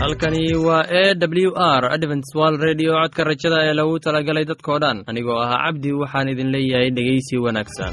[0.00, 4.98] halkani waa e w r adventswal redio codka rajada ee lagu talagalay dadkoo dhan.
[5.10, 7.92] Anigoo ahaa cabdi waxaan idin leeyahay dhegaysi wanaagsan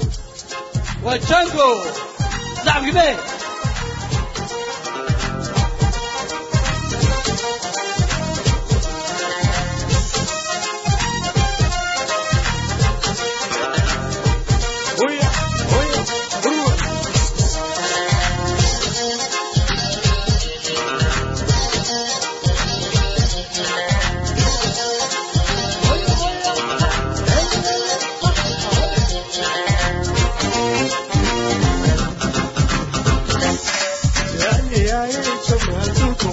[1.03, 1.83] وجانجو
[2.65, 3.17] زعم جميل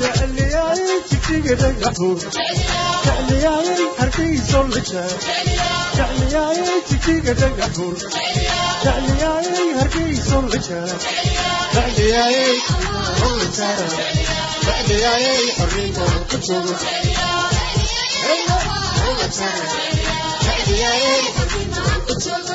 [0.00, 2.18] jecliyaayn jigjiga dhagaxbuur
[3.06, 5.12] jecliyaayn harkiisoo la jaab
[5.98, 7.94] jecliyaayn jigjiga dhagaxbuur
[8.84, 10.98] jecliyaayn harkiisoo la jaab
[11.74, 12.58] jecliyaayn
[13.26, 13.88] oo la jaara
[14.66, 16.74] jecliyaayn xorriinkoo ku joogo
[20.46, 22.54] jecliyaayn xorriinkoo ku joogo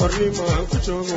[0.00, 1.16] hornimaan ku joogo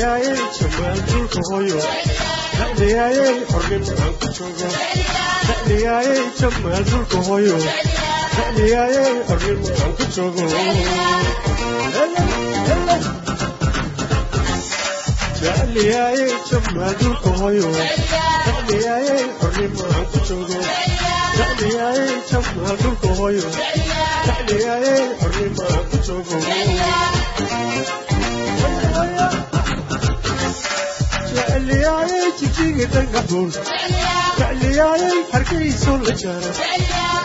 [0.06, 1.80] jecliyaayey jamaal dhulka hoyo
[2.58, 4.70] jecliyaayey xornimo aan ku joogo
[5.48, 7.58] jecliyaayey jamaal dhulka hoyo
[8.36, 10.46] jecliyaayey xornimo aan ku joogo
[15.42, 17.70] jecliyaayey jamaal dhulka hoyo
[18.46, 20.60] jecliyaayey xornimo aan ku joogo
[21.38, 23.46] jecliyaayey jamaal dhulka hoyo
[24.28, 26.38] jecliyaayey xornimo aan ku joogo
[31.66, 33.50] jecliyaayey jijiga dhagaxuun
[34.40, 36.52] jecliyaayey hargeyso la jaro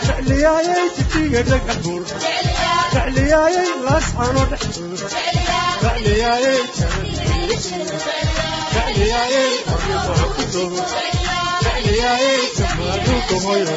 [0.05, 2.03] jecliyaayey jijiga dhagaxuun
[2.93, 5.07] jecliyaayey laasxano dhexdooda
[5.83, 6.59] jecliyaayey
[8.73, 10.83] jecliyaayey xornimo ku joogo
[11.65, 13.75] jecliyaayey jamaaduulka hoyo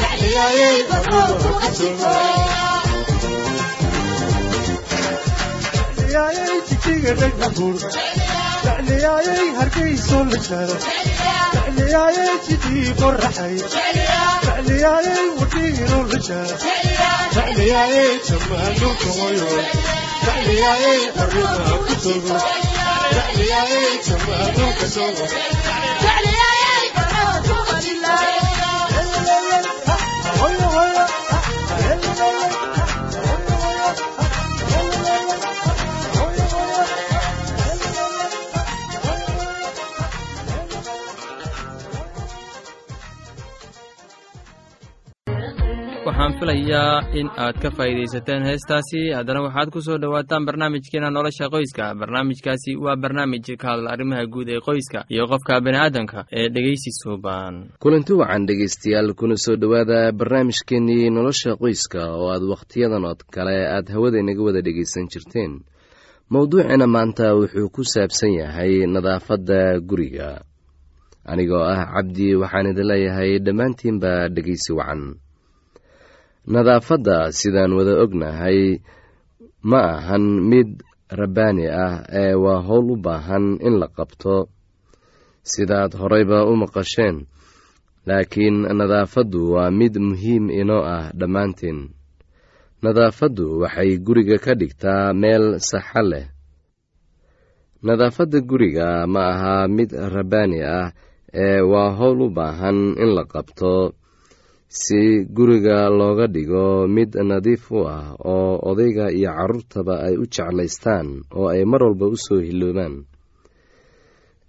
[0.00, 2.12] jecliyaayey xornimo ku joogo
[5.96, 7.76] jecliyaayey jijiga dhagaxuun
[8.86, 10.76] jecliyaayey hargeyso la jaro
[11.54, 13.54] jecliyaayey jidii qoraxay
[14.44, 16.56] jecliyaayey wadhiiro la jaro
[17.36, 19.50] jecliyaayey jamaal dhulka hoyo
[20.26, 22.38] jecliyaayey xornimo ku joogo
[23.16, 25.26] jecliyaayey jamaal dhulka joogo
[30.40, 31.04] hoyo hoyo
[46.16, 49.12] waxaan filayaa in aad ka faa'iidaysateen heestaasi.
[49.16, 51.94] Haddana waxaad ku soo dhowaataan barnaamijkeena nolosha qoyska.
[51.94, 57.54] Barnaamijkaasi waa barnaamij ka hadla arrimaha guud ee qoyska iyo qofka bini'aadanka ee dhegeysi suuban
[57.82, 63.88] kulanti wacan dhegaystayaal kuna soo dhowaada barnaamijkeenii nolosha qoyska oo aad wakhtiyadan oo kale aad
[63.92, 65.60] hawada inaga wada dhegaysan jirteen.
[66.30, 70.40] Mowduucina maanta wuxuu ku saabsan yahay nadaafadda guriga.
[71.28, 75.02] Anigoo ah cabdi waxaan idin leeyahay dhammaantiinba dhegaysi wacan
[76.46, 78.78] nadaafadda sidaan wada ognahay
[79.70, 80.70] ma ahan mid
[81.10, 84.36] rabbaani ah ee waa howl u baahan in la qabto.
[85.52, 87.16] Sidaad horeyba u maqasheen
[88.08, 91.78] laakiin nadaafaddu waa mid muhiim inoo ah dhammaantiin.
[92.82, 96.26] Nadaafaddu waxay guriga ka dhigtaa meel saxa leh.
[97.86, 100.88] Nadaafadda guriga ma aha mid rabbaani ah
[101.44, 103.94] ee waa howl u baahan in la qabto
[104.68, 111.08] si guriga looga dhigo mid nadiif u ah oo odayga iyo carruurtaba ay u jeclaystaan
[111.38, 112.94] oo ay mar walba u soo hiloobaan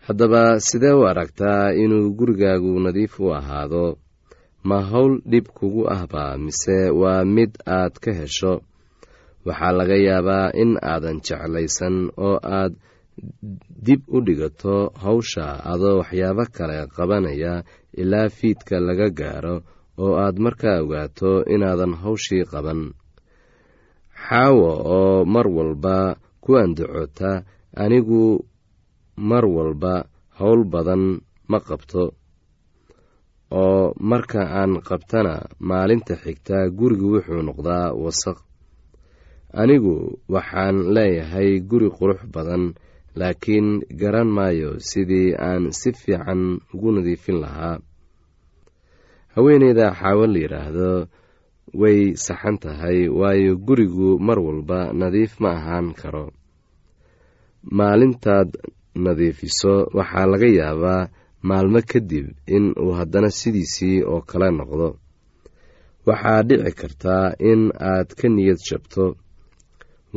[0.07, 3.97] haddaba sidee u aragtaa inuu gurigaagu nadiif u ahaado?
[4.67, 8.53] Ma howl dhib kugu ahba mise waa mid aad ka hesho?
[9.45, 12.73] Waxaa laga yaabaa in aadan jeclaysan oo aad
[13.85, 17.53] dib u dhigato hawsha adoo waxyaabo kale qabanaya
[18.01, 19.55] ilaa fiidka laga gaaro
[20.03, 22.81] oo aad markaa ogaato inaadan hawshii qaban.
[24.25, 25.95] Xaawo oo mar walba
[26.43, 27.31] ku andacota
[27.83, 28.23] anigu
[29.29, 29.93] mar walba
[30.39, 31.03] howl badan
[31.51, 32.03] ma qabto.
[33.61, 35.33] Oo marka aan qabtana
[35.69, 38.37] maalinta xigta gurigu wuxuu noqdaa wasaq.
[39.61, 39.95] Anigu
[40.33, 42.63] waxaan leeyahay guri qurux badan
[43.19, 43.67] laakiin
[43.99, 46.41] garan maayo sidii aan si fiican
[46.73, 47.79] ugu nadiifin lahaa
[49.37, 50.89] haweeneyda xaawo la yidhaahdo
[51.81, 56.25] way saxan tahay waayo gurigu mar walba nadiif ma ahaan karo.
[57.77, 58.49] Maalintaad
[59.05, 61.09] nadiifiso waxaa laga yaabaa
[61.47, 64.89] maalmo kadib in uu haddana sidiisii oo kale noqdo.
[66.07, 69.05] Waxaa dhici kartaa in aad ka niyad jabto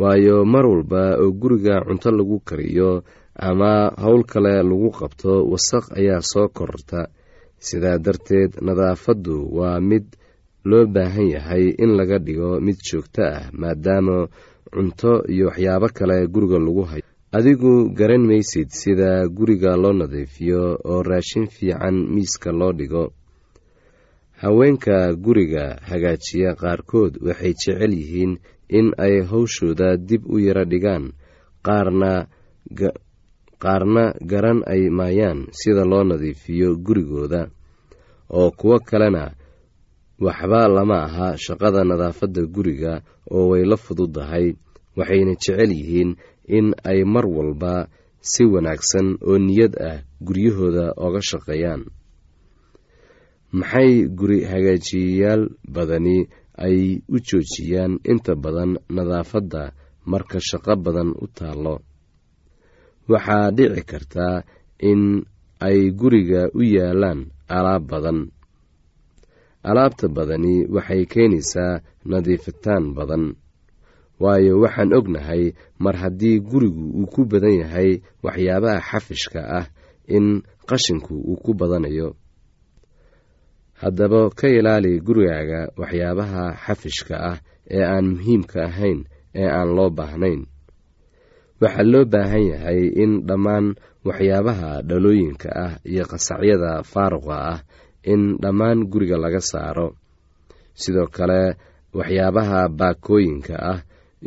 [0.00, 3.02] waayo mar walba oo guriga cunto lagu kariyo
[3.36, 7.00] ama howl kale lagu qabto wasaq ayaa soo kororta
[7.68, 10.04] sidaa darteed nadaafaddu waa mid
[10.70, 14.16] loo baahan yahay in laga dhigo mid joogto ah maadaama
[14.74, 17.02] cunto iyo waxyaabo kale guriga lagu hayo.
[17.32, 23.04] Adigu garan maysid sida guriga loo nadiifiyo oo raashin fiican miiska loo dhigo.
[24.42, 28.32] Haweenka guriga hagaajiya qaarkood waxay jecel yihiin
[28.68, 31.12] in ay hawshooda dib u yaro dhigaan
[31.66, 32.12] qaarna
[33.62, 37.42] qaarna garan ay maayaan sida loo nadiifiyo gurigooda
[38.38, 39.24] oo kuwo kalena
[40.24, 42.92] waxba lama aha shaqada nadaafadda guriga
[43.34, 44.46] oo way la fududahay
[44.98, 46.10] waxayna jecel yihiin
[46.56, 47.74] in ay mar walba
[48.30, 51.82] si wanaagsan oo niyad ah guryahooda oga shaqeeyaan.
[53.58, 55.42] Maxay guri hagaajiyayaal
[55.74, 56.18] badani
[56.66, 59.62] ay u joojiyaan inta badan nadaafadda
[60.10, 61.74] marka shaqo badan u taallo
[63.08, 64.44] waxaa dhici karta
[64.78, 65.24] in
[65.60, 68.20] ay guriga u yaalaan alaab badan.
[69.62, 73.24] Alaabta badani waxay keenaysaa nadiifitaan badan.
[74.20, 77.90] Waayo waxaan ognahay mar haddii gurigu uu ku badan yahay
[78.24, 79.66] waxyaabaha xafishka ah
[80.08, 82.16] in qashinku uu ku badanayo.
[83.80, 87.38] Haddaba ka ilaali gurigaaga waxyaabaha xafishka ah
[87.70, 89.00] ee aan muhiimka ahayn
[89.34, 90.42] ee aan loo baahnayn
[91.62, 93.66] waxaa loo baahan yahay in dhammaan
[94.08, 97.58] waxyaabaha dhalooyinka ah iyo qasacyada faaruqa ah
[98.12, 99.88] in dhammaan guriga laga saaro.
[100.80, 101.40] Sidoo kale
[101.98, 103.80] waxyaabaha baakooyinka ah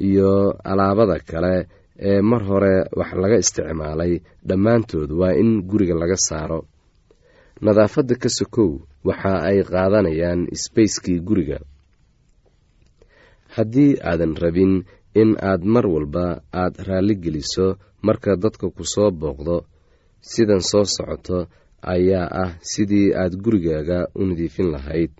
[0.07, 0.31] iyo
[0.71, 1.55] alaabada kale
[2.09, 4.13] ee mar hore wax laga isticmaalay
[4.49, 6.59] dhammaantood waa in guriga laga saaro.
[7.65, 8.71] Nadaafadda ka sokow
[9.07, 11.57] waxa ay qaadanayaan sbacekii guriga.
[13.55, 14.73] Haddii aadan rabin
[15.21, 16.25] in aad mar walba
[16.61, 17.67] aad raalli geliso
[18.07, 19.57] marka dadka ku soo booqdo.
[20.29, 21.37] Sidan soo socoto
[21.93, 25.11] ayaa ah sidii aad gurigaaga u nadiifin lahayd.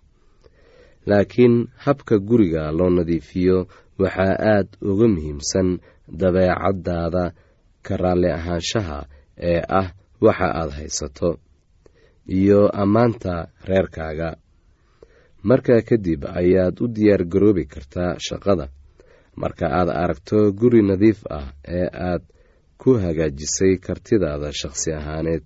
[1.05, 3.57] Laakiin habka guriga loo nadiifiyo
[4.01, 5.69] waxaa aad uga muhiimsan
[6.19, 7.23] dabeecaddaada
[7.85, 8.99] ka raalli ahaanshaha
[9.51, 9.87] ee ah
[10.25, 11.29] waxa aad haysato
[12.27, 13.33] iyo ammaanta
[13.69, 14.29] reerkaaga.
[15.43, 18.65] Markaa kadib ayaad u diyaar garoobi kartaa shaqada
[19.41, 21.47] marka aad aragto guri nadiif ah
[21.79, 22.23] ee aad
[22.81, 25.43] ku hagaajisay kartidaada shaqsi ahaaneed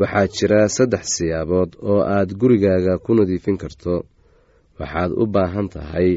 [0.00, 3.94] waxaa jira saddex siyaabood oo aad gurigaaga ku nadiifin karto.
[4.78, 6.10] Waxaad u baahan tahay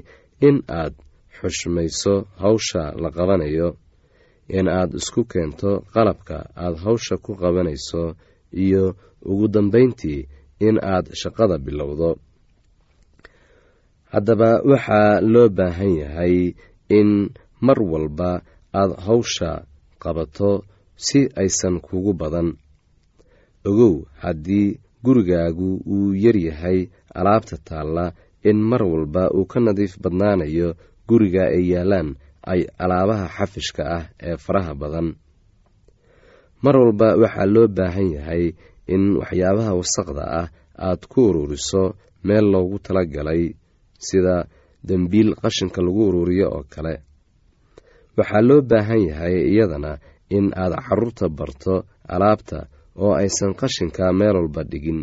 [0.47, 0.93] in aad
[1.37, 3.69] xushmayso hawsha la qabanayo
[4.57, 8.03] in aad isku keento qalabka aad hawsha ku qabanayso
[8.63, 8.85] iyo
[9.31, 10.21] ugu dambayntii
[10.67, 12.09] in aad shaqada bilowdo
[14.13, 16.35] haddaba waxaa loo baahan yahay
[16.99, 17.09] in
[17.65, 18.31] mar walba
[18.79, 19.51] aad hawsha
[20.03, 20.51] qabato
[21.05, 22.49] si aysan kugu badan.
[23.69, 24.67] Ogow haddii
[25.05, 26.79] gurigaagu uu yaryahay
[27.17, 28.05] alaabta taalla
[28.49, 30.69] in mar walba uu ka nadiif badnaanayo
[31.09, 32.09] guriga ay yaalaan
[32.51, 35.07] ay alaabaha xafishka ah ee faraha badan.
[36.63, 38.45] Mar walba waxaa loo baahan yahay
[38.93, 40.47] in waxyaabaha wasaqda ah
[40.87, 41.83] aad ku ururiso
[42.27, 43.43] meel loogu talagalay
[44.07, 44.35] sida
[44.87, 46.95] dembiil qashinka lagu ururiyo oo kale.
[48.17, 49.91] Waxaa loo baahan yahay iyadana
[50.37, 51.75] in aad carruurta barto
[52.13, 52.59] alaabta
[53.03, 55.01] oo aysan qashinka meel walba dhigin.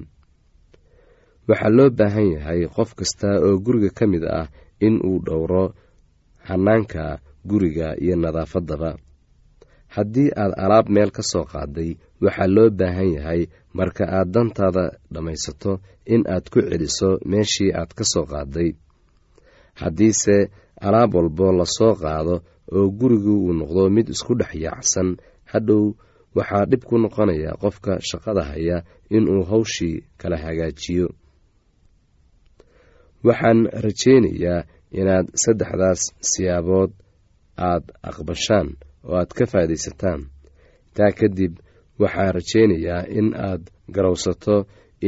[1.48, 4.46] Waxaa loo baahan yahay qof kasta oo guriga ka mid ah
[4.86, 5.64] in uu dhowro
[6.48, 7.04] hanaanka
[7.50, 8.90] guriga iyo nadaafaddaba
[9.94, 11.90] haddii aad alaab meel ka soo qaaday
[12.24, 13.40] waxaa loo baahan yahay
[13.78, 15.72] marka aad dantaada dhammaysato
[16.14, 18.68] in aad ku celiso meeshii aad ka soo qaaday
[19.74, 20.36] haddiise
[20.80, 22.34] alaab walbo la soo qaado
[22.76, 25.08] oo gurigu uu noqdo mid isku dhex yaacsan
[25.52, 25.82] hadhow
[26.36, 28.76] waxaa dhib ku noqonaya qofka shaqada haya
[29.16, 31.08] inuu hawshii kala hagaajiyo.
[33.26, 34.64] Waxaan rajaynayaa
[35.00, 36.00] inaad saddexdaas
[36.30, 36.90] siyaabood
[37.68, 38.68] aad aqbashaan
[39.08, 40.20] oo aad ka faa'idaysataan.
[40.96, 41.52] Taa kadib
[42.02, 43.62] waxaa rajaynayaa in aad
[43.94, 44.56] garowsato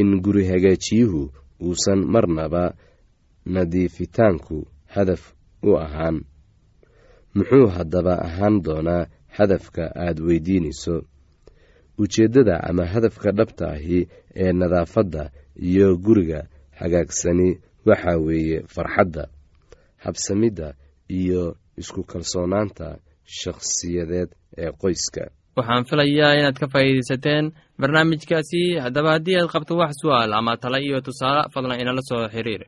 [0.00, 1.23] in guri hagaajiyuhu
[1.66, 2.64] uusan marnaba
[3.46, 5.32] nadiifitaanku hadaf
[5.62, 6.20] u ahaan.
[7.34, 9.06] Muxuu haddaba ahaan doonaa
[9.37, 11.02] hadafka aad weydiinayso?
[11.99, 16.40] Ujeeddada ama hadafka dhabta ahi ee nadaafadda iyo guriga
[16.80, 19.25] hagaagsani waxaa weeye farxadda
[20.04, 20.75] habsamidda
[21.08, 25.25] iyo isku kalsoonaanta shakhsiyadeed ee qoyska.
[25.56, 28.62] Waxaan filayaa inaad ka faa'iidaysateen barnaamijkaasi.
[28.84, 32.62] Haddaba haddii aad qabto wax su'aal ama tala iyo tusaale fadlan inala soo xiriir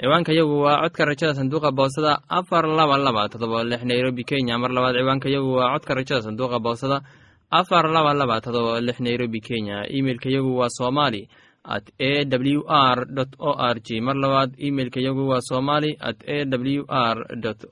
[0.00, 4.56] ciwaanka yagu waa codka rajada sanduuqa boosada afar laba laba todoba lix nairobi kenya.
[4.58, 7.02] Mar labaad ciwaanka yagu waa codka rajada sanduuqa boosada
[7.50, 9.84] afar laba laba todoba lix nairobi kenya.
[9.92, 11.28] Imeilka yagu waa somali
[11.64, 13.04] at a w r
[13.38, 14.00] o r g.
[14.00, 17.18] Mar labaad imeilka waa somali at a w r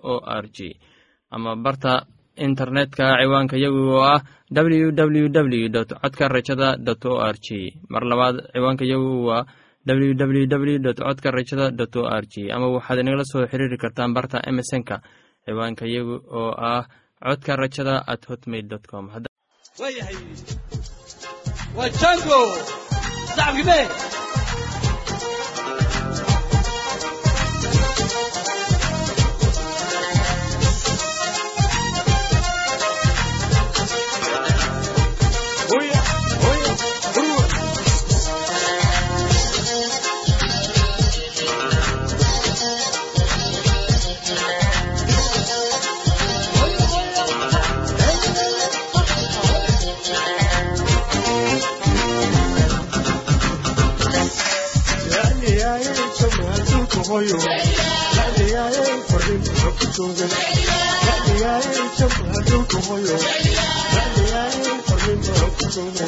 [0.04, 0.76] o r g.
[1.32, 2.04] Ama barta
[2.37, 4.20] internetka ciwaanka yagu oo ah
[4.52, 6.76] w w w dot codka rajada
[7.08, 7.73] o r g.
[7.88, 9.47] Mar labaad ciwaanka yagu waa
[9.88, 11.66] w w w dot codka rajada
[12.00, 14.97] o r g ama waxaad inagala soo xiriiri kartaan barta emesonka
[15.45, 16.85] ciwaanka yagu oo ah
[17.26, 19.04] codka rajada at hotmail dot com
[57.18, 60.26] waayahay waa jango sacabkime hoyo jecliyaayay xornimo ku joogo
[61.04, 63.16] jecliyaayay jamaal dhulka hoyo
[63.92, 66.04] jecliyaayay xornimo ku joogo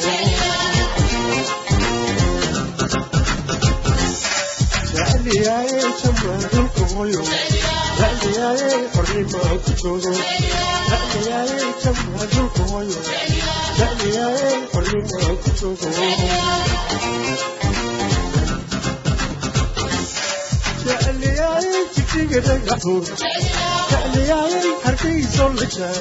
[4.95, 7.23] jecliyaayay jamaal dhulka hoyo
[7.99, 10.11] jecliyaayay xornimo ku joogo
[10.89, 12.99] jecliyaayay jamaal dhulka hoyo
[13.77, 15.89] jecliyaayay xornimo ku joogo
[22.11, 23.03] jecliyaayay jigjiga dhagaxuur
[23.91, 25.91] jecliyaayay hargeyso lajaa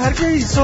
[0.03, 0.63] hargeyso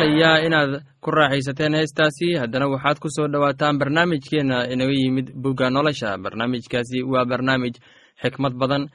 [0.00, 2.28] filayaa inaad ku raaxaysateen heestaasi.
[2.40, 6.18] Haddana waxaad ku soo dhowaataan barnaamijkeenna inaga yimid bugga nolosha.
[6.18, 7.74] Barnaamijkaasi waa barnaamij
[8.22, 8.88] xikmad badan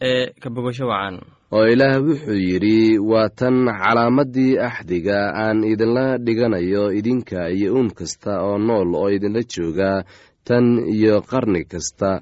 [0.00, 1.16] ee ka wacan.
[1.52, 8.42] Oo ilaah wuxuu yidhi waa tan calaamaddii axdiga aan idinla dhiganayo idinka iyo uun kasta
[8.42, 10.04] oo nool oo idinla jooga
[10.44, 12.20] tan iyo qarni kasta.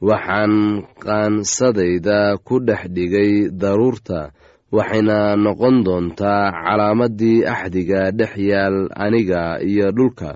[0.00, 4.30] Waxaan qaansadayda ku dhex dhigay daruurta
[4.72, 10.30] waxayna noqon doontaa calaamaddii axdiga dhex yaal aniga iyo dhulka.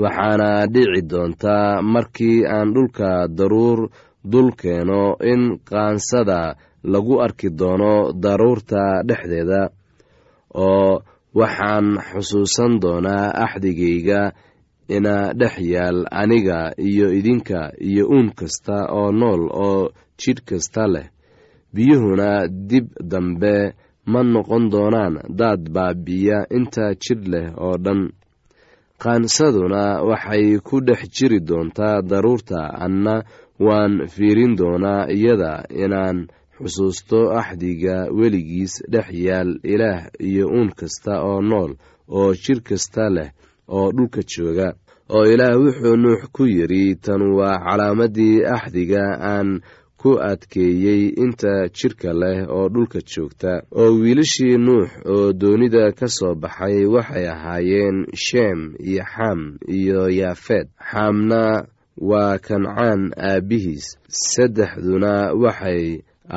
[0.00, 3.90] Waxaana dhici doontaa markii aan dhulka daruur
[4.24, 6.56] dul keeno in qaansada
[6.92, 9.62] lagu arki doono daruurta dhexdeeda
[10.54, 11.02] oo
[11.34, 14.32] waxaan xusuusan doonaa axdigayga
[14.96, 21.06] ina dhex yaal aniga iyo idinka iyo uun kasta oo nool oo jidh kasta leh
[21.74, 22.30] biyuhuna
[22.68, 23.54] dib dambe
[24.12, 28.00] ma noqon doonaan daad baabiya inta jidh leh oo dhan.
[29.02, 33.14] Qaansaduna waxay ku dhex jiri doontaa daruurta anna
[33.66, 35.52] waan fiirin doonaa iyada
[35.84, 36.18] inaan
[36.60, 41.72] xusuusto axdiga weligiis dhex yaal ilaah iyo uun kasta oo nool
[42.18, 43.30] oo jir kasta leh
[43.76, 44.68] oo dhulka jooga.
[45.14, 49.48] Oo ilaah wuxuu nuux ku yidhi tan waa calaamadii axdiga aan
[50.00, 53.52] ku adkeeyey inta jidhka leh oo dhulka joogta.
[53.80, 59.40] Oo wiilashii nuux oo doonida ka soo baxay waxay ahaayeen sheem iyo xam
[59.78, 61.42] iyo yaafeed xaamna
[62.10, 63.86] waa kancaan aabbihiis
[64.32, 65.84] saddexduna waxay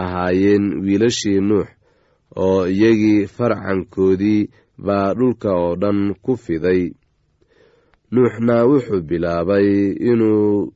[0.01, 1.67] ahaayeen wiilashii nuux
[2.45, 4.41] oo iyagii farcankoodii
[4.85, 6.83] baa dhulka oo dhan ku fiday.
[8.13, 9.67] Nuuxna wuxuu bilaabay
[10.11, 10.73] inuu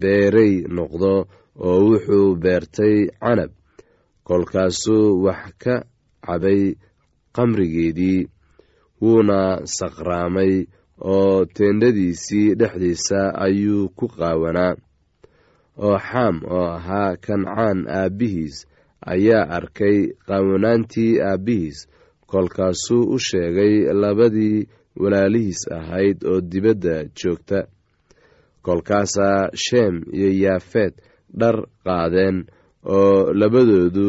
[0.00, 1.12] beerey noqdo
[1.60, 3.50] oo wuxuu beertay canab.
[4.24, 5.74] Kolkaasuu wax ka
[6.26, 6.74] cabay
[7.36, 8.28] qamrigeedii
[9.02, 10.54] wuuna saqraamay
[11.14, 14.74] oo teendhadiisii dhexdiisa ayuu ku qaawanaa.
[15.84, 18.56] Oo xaam oo ahaa kancaan aabbihiis
[19.12, 21.78] ayaa arkay qaawanaantii aabbihiis.
[22.26, 24.68] Kolkaasuu u sheegay labadii
[25.00, 27.66] walaalihiis ahayd oo dibadda joogta.
[28.62, 30.94] Kolkaasaa sheem iyo yaafeed
[31.40, 32.36] dhar qaadeen
[32.96, 34.06] oo labadoodu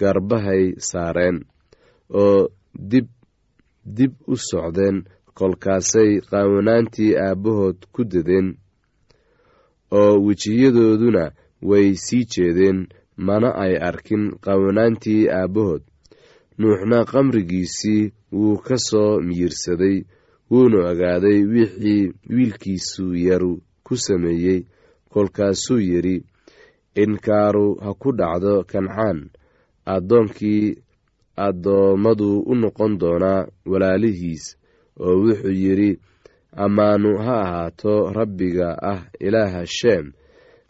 [0.00, 1.36] garbahay saareen
[2.22, 2.48] oo
[2.90, 3.06] dib
[3.96, 4.96] dib u socdeen
[5.38, 8.48] kolkaasay qaawanaantii aabbahood ku dadeen
[10.00, 11.24] oo wejiyadooduna
[11.62, 12.78] way sii jeedeen.
[13.26, 15.82] Mana ay arkin qaawanaantii aabbahood.
[16.58, 19.96] Nuuxna qamrigiisii wuu ka soo miyirsaday
[20.50, 23.52] wuuna ogaaday wixii wiilkiisu yaru
[23.86, 24.60] ku sameeyey.
[25.12, 26.16] Kolkaasuu yidhi
[27.02, 29.18] inkaaru ha ku dhacdo kancaan
[29.94, 30.64] addoonkii
[31.46, 34.44] addoommadu u noqon doonaa walaalihiis
[35.04, 35.90] oo wuxuu yidhi
[36.64, 40.04] ammaanu ha ahaato rabbiga ah ilaaha sheem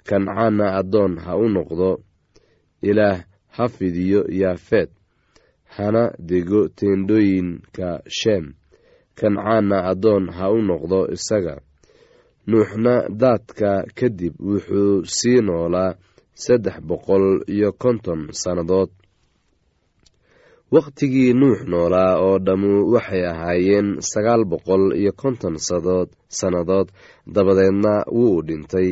[0.08, 1.90] kancaanna addoon ha u noqdo.
[2.82, 3.18] Ilaah
[3.56, 4.90] ha fidiyo yaafeed.
[5.74, 8.44] Hana dego teendhooyinka sheem
[9.18, 11.54] kancaanna addoon ha u noqdo isaga.
[12.46, 15.94] Nuuxna daadka kadib wuxuu sii noolaa
[16.44, 18.90] saddex boqol iyo konton sannadood.
[20.74, 25.54] Wakhtigii nuux noolaa oo dhammu waxay ahaayeen sagaal boqol iyo konton
[26.38, 26.88] sannadood
[27.34, 28.90] dabadeedna wuu dhintay.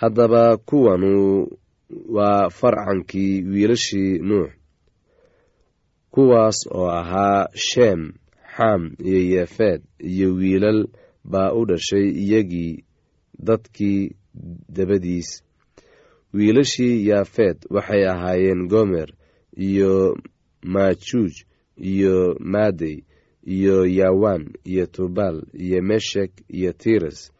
[0.00, 1.12] Haddaba kuwanu
[2.16, 4.50] waa farcankii wiilashii nuux.
[6.12, 8.00] Kuwaas oo ahaa sheem
[8.56, 9.80] xam iyo yeefeed
[10.12, 10.80] iyo wiilal
[11.24, 12.84] baa u dhashay iyagii
[13.46, 14.00] dadkii
[14.76, 15.30] dabadiis
[16.34, 19.08] wiilashii yaafeed waxay ahaayeen gomer
[19.56, 20.16] iyo
[20.62, 21.32] maajuuj
[21.76, 22.96] iyo maadey
[23.46, 27.32] iyo yawan iyo tubal iyo meshek iyo tiras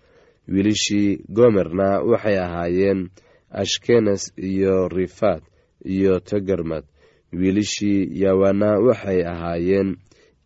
[0.48, 3.08] wiilashii gomerna waxay ahaayeen
[3.50, 5.42] ashkenes iyo rifaad
[5.84, 6.84] iyo togarmad
[7.32, 9.96] wiilashii yawana waxay ahaayeen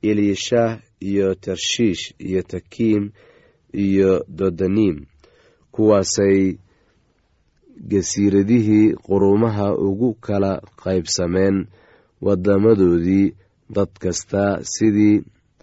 [0.03, 3.11] elishah iyo tarshiish iyo takiim
[3.73, 5.07] iyo dodanim.
[5.71, 6.57] Kuwaasay
[7.81, 11.67] gasiiradihii quruumaha ugu kala qaybsameen
[12.21, 13.35] wadamadoodii
[13.71, 15.23] dad kasta sidii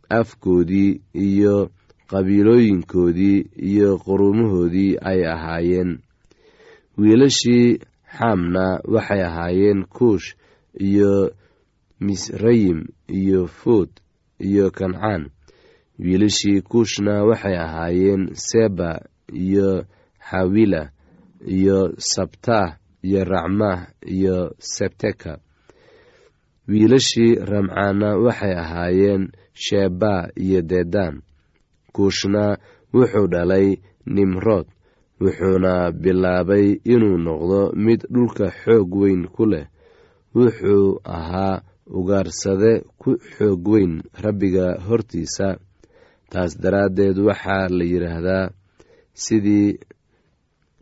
[0.09, 1.69] afkoodii iyo
[2.09, 5.99] qabiilooyinkoodii iyo quruumahoodii ay ahaayeen.
[6.97, 7.79] Wiilashii
[8.17, 10.35] xaamna waxay ahaayeen kuush
[10.79, 11.31] iyo
[11.99, 13.89] misrayim iyo fuud
[14.39, 15.29] iyo kancaan.
[15.99, 19.01] Wiilashii kuushna waxay ahaayeen seba
[19.33, 19.85] iyo
[20.29, 20.89] xawila
[21.45, 25.39] iyo sabtah iyo racmah iyo sebteka.
[26.67, 29.23] Wiilashii ramcaana waxay ahaayeen
[29.53, 31.21] sheba iyo dedan
[31.93, 32.57] kuushna
[32.93, 33.67] wuxuu dhalay
[34.05, 34.67] nimrood
[35.21, 39.65] wuxuuna bilaabay inuu noqdo mid dhulka xoog weyn ku leh.
[40.35, 41.61] Wuxuu ahaa
[41.97, 42.71] ugaarsade
[43.01, 45.57] ku xoog weyn rabbiga hortiisa.
[46.31, 48.45] Taas daraaddeed waxaa la yidhaahdaa
[49.23, 49.79] sidii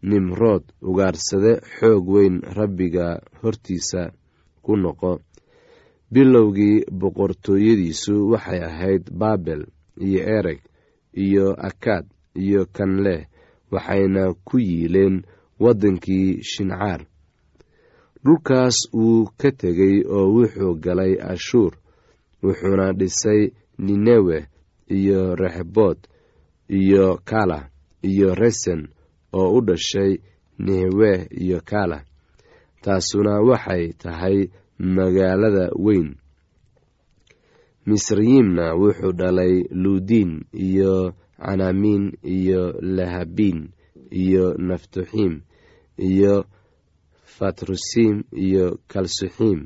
[0.10, 3.08] nimrood ugaarsade xoog weyn rabbiga
[3.42, 4.02] hortiisa
[4.64, 5.12] ku noqo.
[6.14, 9.62] Bilowgii boqortooyadiisu waxay ahayd baabel
[10.06, 10.60] iyo ereg
[11.24, 12.06] iyo akaad
[12.44, 13.22] iyo kanleh
[13.74, 15.16] waxayna ku yiileen
[15.64, 17.02] waddankii shincaar.
[18.24, 21.74] Dhulkaas wuu ka tegey oo wuxuu galay ashuur
[22.44, 23.42] wuxuuna dhisay
[23.86, 24.38] ninewe
[24.98, 25.98] iyo rexbood
[26.80, 27.60] iyo kala
[28.10, 28.82] iyo resen
[29.34, 30.12] oo u dhashay
[30.66, 31.12] nehwe
[31.44, 32.04] iyo kala
[32.82, 34.38] taasuna waxay tahay
[34.80, 36.16] magaalada weyn.
[37.88, 43.70] Misrayimna wuxuu dhalay luudiin iyo canaamiin iyo lahabiin
[44.12, 45.36] iyo naftuxiim
[46.10, 46.36] iyo
[47.38, 49.60] fatrusiim iyo kalsuxiim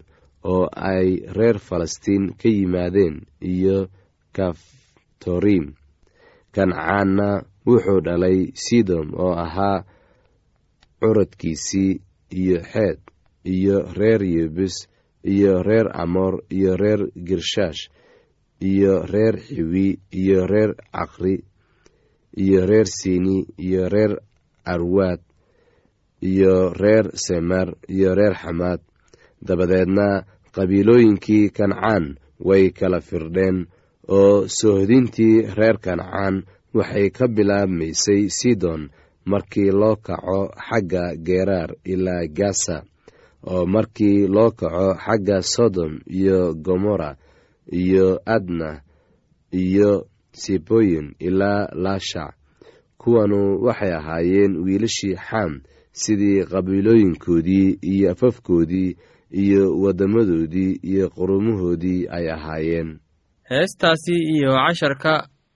[0.52, 3.16] oo ay reer falastiin ka yimaadeen
[3.54, 3.78] iyo
[4.36, 5.66] kaftoriim
[6.56, 7.30] kancaanna
[7.68, 9.84] wuxuu dhalay sidom oo ahaa
[11.00, 12.02] curadkiisii
[12.40, 13.00] iyo xeed
[13.56, 14.76] iyo reer yebus
[15.34, 17.82] iyo reer amoor iyo reer girshaash
[18.70, 19.88] iyo reer xiwi
[20.22, 21.36] iyo reer caqri
[22.44, 24.14] iyo reer sini iyo reer
[24.74, 25.22] arwaad
[26.22, 28.82] iyo reer semer iyo reer xamaad
[29.48, 30.08] dabadeedna
[30.56, 32.06] qabiilooyinkii kancaan
[32.48, 33.58] way kala firdheen
[34.18, 36.36] oo soohdintii reer kancaan
[36.74, 38.90] waxay ka bilaabmaysay sidon
[39.26, 42.84] markii loo kaco xagga geeraar ilaa gasa
[43.52, 47.16] oo markii loo kaco xagga sodom iyo gomorra
[47.72, 48.82] iyo adna
[49.52, 52.34] iyo siboyin ilaa laashac
[52.98, 58.96] kuwanu waxay ahaayeen wiilashii xam sidii qabiilooyinkoodii iyo afafkoodii
[59.32, 63.00] iyo waddamadoodii iyo qurumahoodii ay ahaayeen.
[63.50, 65.28] Heestaasi iyo casharka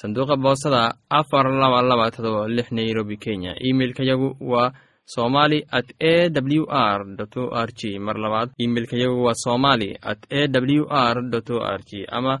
[0.00, 3.52] sanduuqa boosada afar laba laba todoba lix nairobi kenya.
[3.68, 4.72] Imeilka yagu waa
[5.06, 7.00] somali at a w r
[7.36, 11.16] o r g mar labaad imeilka yagu waa somali at a w r
[11.52, 12.40] o r g ama